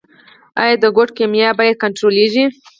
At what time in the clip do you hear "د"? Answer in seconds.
0.83-0.85